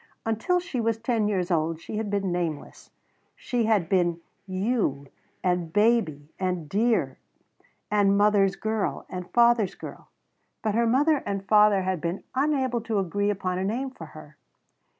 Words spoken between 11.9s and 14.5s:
been unable to agree upon a name for her.